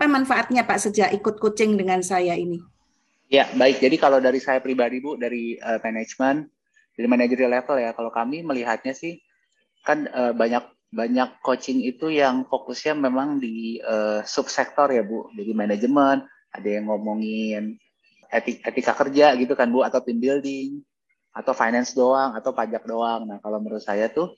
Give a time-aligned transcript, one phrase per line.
[0.00, 2.56] Apa manfaatnya Pak sejak ikut coaching dengan saya ini?
[3.28, 3.84] Ya, baik.
[3.84, 6.48] Jadi kalau dari saya pribadi Bu, dari uh, manajemen,
[6.96, 9.20] dari manajerial level ya, kalau kami melihatnya sih
[9.84, 15.28] kan uh, banyak banyak coaching itu yang fokusnya memang di uh, subsektor ya Bu.
[15.36, 17.76] Jadi manajemen, ada yang ngomongin
[18.32, 20.80] etik, etika kerja gitu kan Bu, atau team building,
[21.36, 23.28] atau finance doang, atau pajak doang.
[23.28, 24.32] Nah kalau menurut saya tuh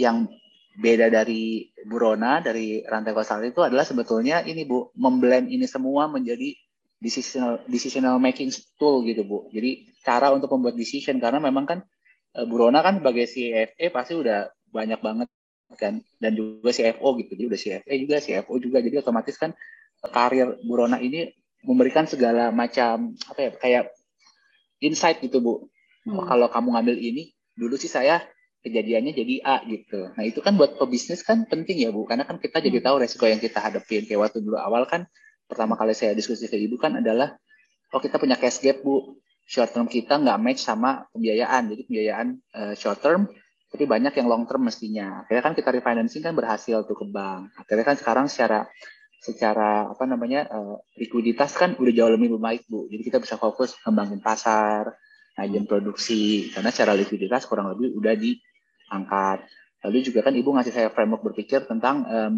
[0.00, 0.32] yang
[0.74, 6.54] beda dari Burona, dari rantai kausal itu adalah sebetulnya ini Bu, memblend ini semua menjadi
[6.98, 9.46] decisional decisional making tool gitu Bu.
[9.54, 11.78] Jadi cara untuk membuat decision karena memang kan
[12.34, 15.28] uh, Bu Rona kan sebagai CFA pasti udah banyak banget
[15.78, 17.30] kan dan juga CFO gitu.
[17.38, 18.78] Jadi udah CFA juga, CFO juga.
[18.82, 19.54] Jadi otomatis kan
[20.02, 21.30] karir Bu Rona ini
[21.64, 23.84] memberikan segala macam apa ya kayak
[24.82, 25.54] insight gitu Bu.
[26.04, 26.26] Hmm.
[26.26, 28.20] Kalau kamu ngambil ini, dulu sih saya
[28.64, 30.08] kejadiannya jadi A gitu.
[30.16, 32.86] Nah itu kan buat pebisnis kan penting ya Bu, karena kan kita jadi hmm.
[32.88, 34.08] tahu resiko yang kita hadapin.
[34.08, 35.04] Kayak waktu dulu awal kan
[35.44, 37.36] pertama kali saya diskusi ke ibu kan adalah
[37.92, 39.20] oh kita punya cash gap bu.
[39.44, 41.68] Short term kita nggak match sama pembiayaan.
[41.68, 43.28] Jadi pembiayaan uh, short term
[43.68, 45.26] tapi banyak yang long term mestinya.
[45.26, 47.52] Akhirnya kan kita refinancing kan berhasil tuh ke bank.
[47.60, 48.64] Akhirnya kan sekarang secara
[49.20, 52.88] secara apa namanya uh, likuiditas kan udah jauh lebih baik bu.
[52.88, 54.96] Jadi kita bisa fokus kembangin pasar
[55.36, 56.54] ngajin produksi.
[56.54, 58.14] Karena secara likuiditas kurang lebih udah
[58.94, 59.42] diangkat
[59.82, 62.34] lalu juga kan ibu ngasih saya framework berpikir tentang um,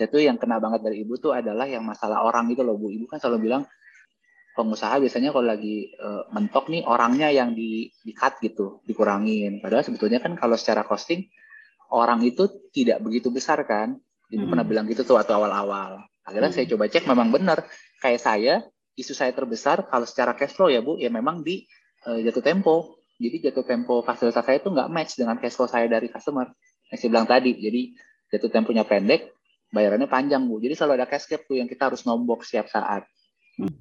[0.00, 2.88] saya tuh yang kena banget dari ibu tuh adalah yang masalah orang itu loh bu.
[2.88, 3.68] Ibu kan selalu bilang
[4.56, 9.60] pengusaha biasanya kalau lagi uh, mentok nih orangnya yang di di cut gitu dikurangin.
[9.60, 11.28] Padahal sebetulnya kan kalau secara costing
[11.92, 14.00] orang itu tidak begitu besar kan.
[14.32, 14.50] Ibu hmm.
[14.56, 16.00] pernah bilang gitu tuh waktu awal-awal.
[16.24, 16.56] Akhirnya hmm.
[16.56, 17.58] saya coba cek memang benar.
[18.00, 18.54] Kayak saya
[18.96, 21.68] isu saya terbesar kalau secara cash flow ya bu ya memang di
[22.08, 25.84] uh, jatuh tempo jadi jatuh tempo fasilitas saya itu nggak match dengan cash flow saya
[25.84, 26.48] dari customer.
[26.88, 27.82] Yang saya bilang tadi jadi
[28.32, 29.36] jatuh temponya pendek
[29.68, 30.56] bayarannya panjang bu.
[30.64, 33.04] Jadi selalu ada cash gap tuh yang kita harus nombok setiap saat.
[33.60, 33.76] Hmm.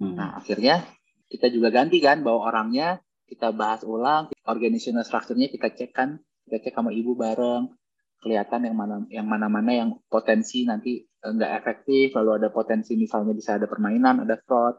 [0.00, 0.16] Hmm.
[0.16, 0.84] nah akhirnya
[1.28, 6.68] kita juga ganti kan bahwa orangnya kita bahas ulang organizational structure-nya kita cek kan kita
[6.68, 7.72] cek sama ibu bareng.
[8.20, 13.32] Kelihatan yang mana yang mana mana yang potensi nanti enggak efektif lalu ada potensi misalnya
[13.32, 14.76] bisa ada permainan ada fraud.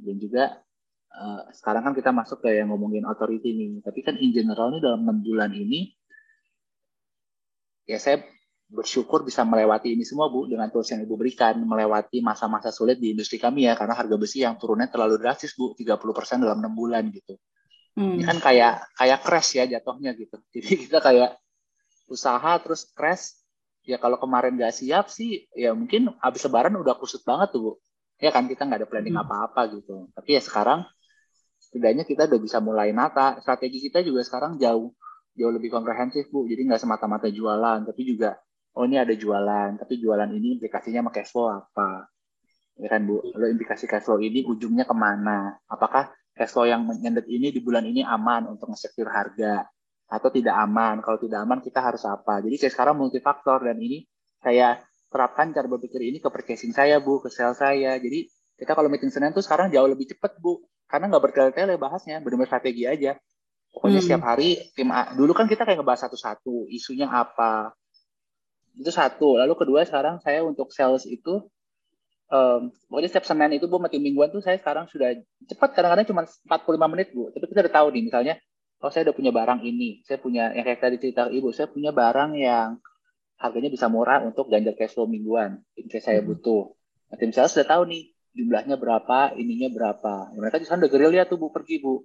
[0.00, 0.56] Dan juga
[1.16, 4.80] uh, sekarang kan kita masuk ke yang ngomongin authority nih tapi kan in general nih
[4.80, 5.92] dalam enam bulan ini
[7.86, 8.24] ya saya
[8.72, 13.12] bersyukur bisa melewati ini semua Bu dengan tools yang Ibu berikan, melewati masa-masa sulit di
[13.12, 17.04] industri kami ya karena harga besi yang turunnya terlalu drastis Bu, 30% dalam enam bulan
[17.12, 17.36] gitu.
[17.92, 18.16] Hmm.
[18.16, 20.40] Ini kan kayak kayak crash ya jatuhnya gitu.
[20.56, 21.36] Jadi kita kayak
[22.08, 23.36] usaha terus crash
[23.84, 27.72] ya kalau kemarin nggak siap sih ya mungkin habis lebaran udah kusut banget tuh Bu.
[28.16, 29.24] Ya kan kita nggak ada planning hmm.
[29.28, 29.70] apa-apa hmm.
[29.76, 29.96] gitu.
[30.16, 30.88] Tapi ya sekarang
[31.72, 33.40] setidaknya kita udah bisa mulai nata.
[33.40, 34.92] Strategi kita juga sekarang jauh
[35.32, 36.44] jauh lebih komprehensif Bu.
[36.44, 38.36] Jadi nggak semata-mata jualan tapi juga
[38.76, 42.08] oh ini ada jualan, tapi jualan ini implikasinya sama cash flow apa?
[42.76, 45.56] Ya kan Bu, lalu implikasi cash flow ini ujungnya ke mana?
[45.68, 49.64] Apakah cash flow yang menyendet ini di bulan ini aman untuk nge harga?
[50.12, 51.00] Atau tidak aman?
[51.00, 52.44] Kalau tidak aman kita harus apa?
[52.44, 54.04] Jadi kayak sekarang multifaktor dan ini
[54.40, 54.80] saya
[55.12, 57.96] terapkan cara berpikir ini ke purchasing saya Bu, ke sales saya.
[58.00, 62.20] Jadi kita kalau meeting Senin tuh sekarang jauh lebih cepat Bu, karena nggak bertele-tele bahasnya,
[62.20, 63.16] benar-benar strategi aja.
[63.72, 64.06] Pokoknya hmm.
[64.06, 67.72] setiap hari tim A, dulu kan kita kayak ngebahas satu-satu, isunya apa,
[68.78, 71.44] itu satu lalu kedua sekarang saya untuk sales itu
[72.32, 75.12] um, pokoknya setiap senin itu bu mati mingguan tuh saya sekarang sudah
[75.44, 78.34] cepat kadang-kadang cuma 45 menit bu tapi kita udah tahu nih misalnya
[78.80, 81.68] kalau oh, saya udah punya barang ini saya punya yang kayak tadi cerita ibu saya
[81.68, 82.80] punya barang yang
[83.38, 86.28] harganya bisa murah untuk ganjar cash flow mingguan in case saya hmm.
[86.32, 86.72] butuh
[87.12, 90.32] nah, tim sales sudah tahu nih jumlahnya berapa ininya berapa.
[90.36, 92.00] Mereka di sana udah gerilya tuh bu pergi bu.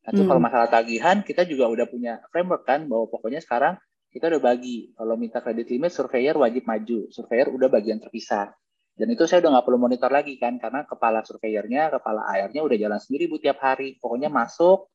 [0.00, 0.28] Nah, hmm.
[0.28, 3.76] kalau masalah tagihan, kita juga udah punya framework kan, bahwa pokoknya sekarang
[4.08, 4.92] kita udah bagi.
[4.96, 7.08] Kalau minta kredit limit surveyor wajib maju.
[7.12, 8.52] Surveyor udah bagian terpisah.
[8.96, 12.76] Dan itu saya udah nggak perlu monitor lagi kan karena kepala surveyornya kepala AR-nya udah
[12.76, 13.96] jalan sendiri bu tiap hari.
[13.96, 14.92] Pokoknya masuk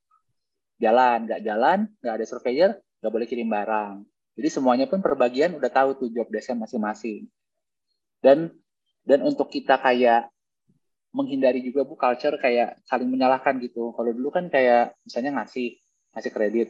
[0.77, 1.25] jalan.
[1.25, 3.95] Nggak jalan nggak ada surveyor nggak boleh kirim barang.
[4.35, 7.31] Jadi semuanya pun perbagian udah tahu tuh job masing-masing.
[8.19, 8.51] Dan
[9.07, 10.27] dan untuk kita kayak
[11.15, 13.95] menghindari juga bu culture kayak saling menyalahkan gitu.
[13.95, 15.79] Kalau dulu kan kayak misalnya ngasih
[16.11, 16.69] ngasih kredit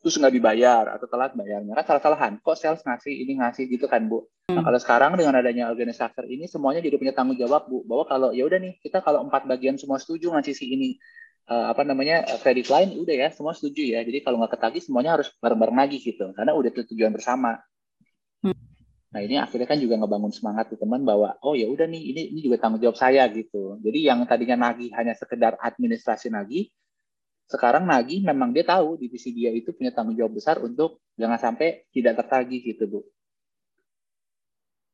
[0.00, 4.08] terus nggak dibayar atau telat bayarnya kan salah-salahan kok sales ngasih ini ngasih gitu kan
[4.08, 4.24] bu.
[4.48, 4.64] Nah hmm.
[4.64, 7.84] kalau sekarang dengan adanya organisator ini semuanya jadi punya tanggung jawab bu.
[7.84, 10.90] Bahwa kalau ya udah nih kita kalau empat bagian semua setuju ngasih si ini
[11.52, 14.00] uh, apa namanya kredit line udah ya semua setuju ya.
[14.00, 16.32] Jadi kalau nggak ketagih semuanya harus bareng-bareng lagi gitu.
[16.32, 17.60] Karena udah tujuan bersama.
[19.10, 22.22] Nah ini akhirnya kan juga ngebangun semangat tuh teman bahwa oh ya udah nih ini
[22.30, 26.70] ini juga tanggung jawab saya gitu jadi yang tadinya nagih hanya sekedar administrasi nagih
[27.50, 31.90] sekarang nagih memang dia tahu divisi dia itu punya tanggung jawab besar untuk jangan sampai
[31.90, 33.00] tidak tertagih gitu bu.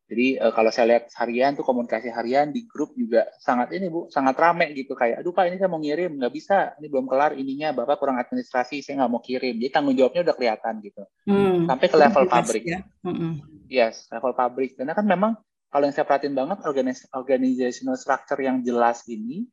[0.07, 4.07] Jadi uh, kalau saya lihat harian tuh komunikasi harian di grup juga sangat ini bu,
[4.07, 7.35] sangat rame gitu kayak, aduh pak ini saya mau ngirim nggak bisa, ini belum kelar
[7.35, 9.59] ininya, bapak kurang administrasi, saya nggak mau kirim.
[9.59, 11.03] Jadi tanggung jawabnya udah kelihatan gitu.
[11.27, 11.67] Hmm.
[11.67, 12.65] Sampai ke level pabrik.
[12.65, 12.81] Ya.
[13.03, 13.43] Hmm.
[13.67, 14.79] Yes, level pabrik.
[14.79, 15.33] Karena kan memang
[15.75, 19.51] kalau yang saya perhatiin banget organis organizational structure yang jelas ini,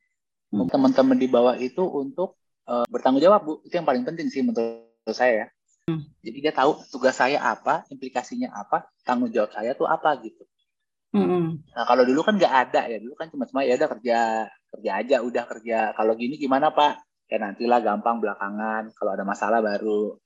[0.54, 0.70] hmm.
[0.70, 2.38] teman-teman di bawah itu untuk
[2.70, 5.50] uh, bertanggung jawab bu, itu yang paling penting sih menurut saya.
[5.84, 6.00] Hmm.
[6.24, 10.44] Jadi dia tahu tugas saya apa, implikasinya apa, tanggung jawab saya tuh apa gitu.
[11.12, 11.60] Hmm.
[11.60, 14.18] Nah kalau dulu kan nggak ada ya, dulu kan cuma-cuma ya udah kerja
[14.74, 15.78] kerja aja, udah kerja.
[15.94, 17.04] Kalau gini gimana pak?
[17.28, 18.90] Ya nantilah gampang belakangan.
[18.96, 20.16] Kalau ada masalah baru.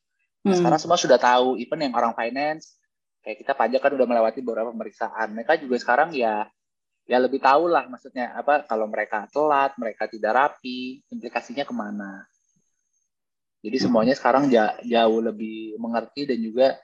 [0.46, 0.58] Nah, hmm.
[0.62, 2.78] Sekarang semua sudah tahu, even yang orang finance,
[3.26, 5.34] kayak kita pajak kan udah melewati beberapa pemeriksaan.
[5.34, 6.46] Mereka juga sekarang ya
[7.08, 12.24] ya lebih tahu lah maksudnya apa kalau mereka telat, mereka tidak rapi, implikasinya ke mana.
[13.58, 14.46] Jadi semuanya sekarang
[14.86, 16.78] jauh lebih mengerti dan juga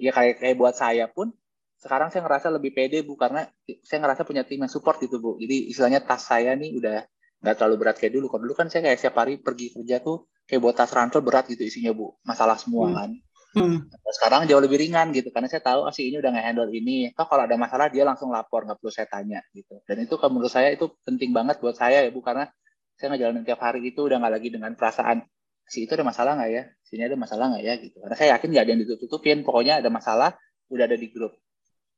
[0.00, 1.30] ya kayak kayak buat saya pun
[1.78, 3.44] sekarang saya ngerasa lebih pede bu karena
[3.84, 5.36] saya ngerasa punya tim yang support gitu bu.
[5.36, 7.04] Jadi istilahnya tas saya nih udah
[7.44, 8.32] nggak terlalu berat kayak dulu.
[8.32, 11.44] Kalau dulu kan saya kayak setiap hari pergi kerja tuh kayak buat tas ransel berat
[11.52, 12.96] gitu isinya bu, masalah semua hmm.
[12.96, 13.10] kan.
[13.54, 13.86] Hmm.
[13.86, 17.12] Nah, sekarang jauh lebih ringan gitu karena saya tahu oh, si ini udah nge-handle ini.
[17.12, 19.78] Toh kalau ada masalah dia langsung lapor nggak perlu saya tanya gitu.
[19.84, 22.48] Dan itu kalau menurut saya itu penting banget buat saya ya bu karena
[22.96, 25.22] saya ngejalanin tiap hari itu udah nggak lagi dengan perasaan
[25.64, 27.96] si itu ada masalah nggak ya, sini ada masalah nggak ya gitu.
[28.04, 30.30] Karena saya yakin nggak ada yang ditutup-tutupin, pokoknya ada masalah
[30.70, 31.34] udah ada di grup.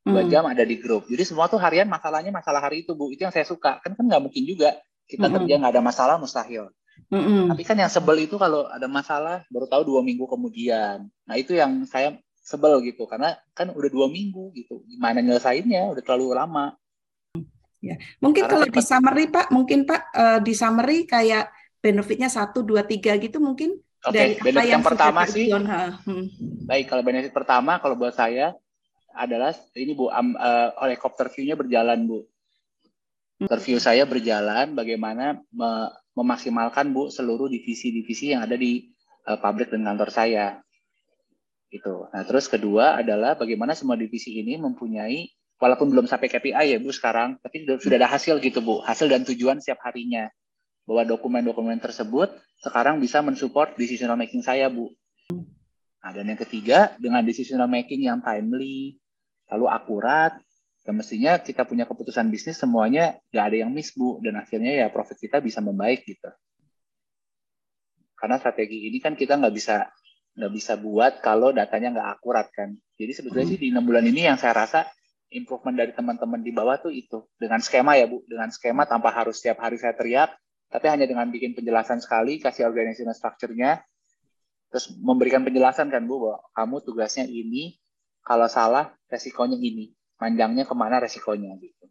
[0.06, 0.30] Dua hmm.
[0.30, 1.10] jam ada di grup.
[1.10, 3.10] Jadi semua tuh harian masalahnya masalah hari itu bu.
[3.10, 3.82] Itu yang saya suka.
[3.82, 4.78] Kan kan nggak mungkin juga
[5.10, 5.34] kita hmm.
[5.34, 6.70] kerja nggak ada masalah mustahil.
[7.10, 7.50] Hmm.
[7.50, 11.10] Tapi kan yang sebel itu kalau ada masalah baru tahu dua minggu kemudian.
[11.10, 14.86] Nah itu yang saya sebel gitu karena kan udah dua minggu gitu.
[14.86, 16.78] Gimana nyelesainnya udah terlalu lama.
[17.82, 21.50] Ya, mungkin Karena kalau di summary Pak, mungkin Pak uh, di summary kayak
[21.86, 24.10] benefitnya satu dua tiga gitu mungkin okay.
[24.10, 25.46] dari benefit apa yang, yang pertama sih.
[25.54, 26.26] Hmm.
[26.66, 28.58] baik kalau benefit pertama kalau buat saya
[29.14, 32.26] adalah ini bu um, uh, helikopter view-nya berjalan bu.
[33.36, 38.88] Interview saya berjalan bagaimana me memaksimalkan bu seluruh divisi-divisi yang ada di
[39.28, 40.46] uh, pabrik dan kantor saya.
[41.72, 46.78] Itu nah terus kedua adalah bagaimana semua divisi ini mempunyai walaupun belum sampai KPI ya
[46.80, 48.84] bu sekarang tapi sudah ada hasil gitu bu.
[48.84, 50.28] Hasil dan tujuan setiap harinya
[50.86, 52.30] bahwa dokumen-dokumen tersebut
[52.62, 54.94] sekarang bisa mensupport decision making saya, Bu.
[56.00, 58.94] Nah, dan yang ketiga, dengan decision making yang timely,
[59.50, 60.38] lalu akurat,
[60.86, 64.22] dan mestinya kita punya keputusan bisnis semuanya nggak ada yang miss, Bu.
[64.22, 66.30] Dan akhirnya ya profit kita bisa membaik gitu.
[68.14, 69.90] Karena strategi ini kan kita nggak bisa
[70.36, 72.78] nggak bisa buat kalau datanya nggak akurat kan.
[72.94, 74.86] Jadi sebetulnya sih di enam bulan ini yang saya rasa
[75.34, 79.42] improvement dari teman-teman di bawah tuh itu dengan skema ya bu, dengan skema tanpa harus
[79.42, 83.80] setiap hari saya teriak, tapi hanya dengan bikin penjelasan sekali, kasih organizational structure-nya,
[84.70, 87.78] terus memberikan penjelasan kan Bu, bahwa kamu tugasnya ini,
[88.26, 91.84] kalau salah resikonya ini, panjangnya ke mana resikonya gitu.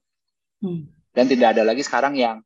[0.59, 0.91] Hmm.
[1.15, 2.43] Dan tidak ada lagi sekarang yang,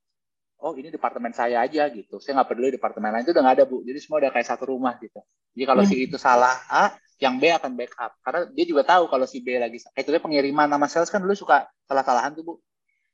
[0.62, 3.66] oh ini departemen saya aja gitu, saya nggak peduli departemen lain itu udah nggak ada
[3.66, 5.20] Bu, jadi semua udah kayak satu rumah gitu.
[5.58, 5.90] Jadi kalau hmm.
[5.90, 9.60] si itu salah A, yang B akan backup, karena dia juga tahu kalau si B
[9.60, 12.54] lagi, kayak itu pengiriman nama sales kan dulu suka salah-salahan tuh Bu,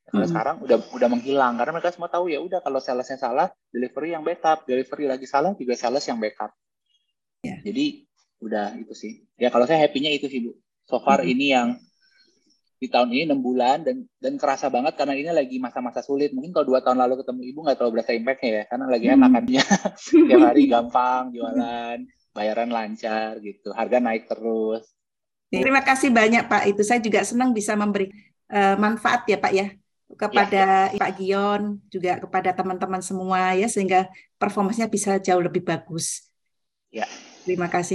[0.05, 0.31] kalau hmm.
[0.31, 4.21] sekarang udah udah menghilang karena mereka semua tahu ya udah kalau salesnya salah, delivery yang
[4.21, 6.53] backup, delivery lagi salah juga sales yang backup.
[7.41, 7.57] Yeah.
[7.65, 8.05] Jadi
[8.45, 9.25] udah itu sih.
[9.41, 10.53] Ya kalau saya happy-nya itu sih Bu.
[10.85, 11.31] So far hmm.
[11.33, 11.67] ini yang
[12.77, 16.37] di tahun ini enam bulan dan dan kerasa banget karena ini lagi masa-masa sulit.
[16.37, 19.15] Mungkin kalau dua tahun lalu ketemu ibu nggak terlalu berasa impact-nya ya, karena lagi hmm.
[19.17, 19.63] enakannya
[20.29, 21.97] tiap hari gampang jualan,
[22.29, 24.85] bayaran lancar gitu, harga naik terus.
[25.49, 26.63] Terima kasih banyak Pak.
[26.69, 28.13] Itu saya juga senang bisa memberi
[28.53, 29.65] uh, manfaat ya Pak ya
[30.13, 30.99] kepada ya.
[31.01, 34.05] Pak Gion juga kepada teman-teman semua ya sehingga
[34.37, 36.29] performanya bisa jauh lebih bagus.
[36.93, 37.09] Ya.
[37.41, 37.94] Terima kasih.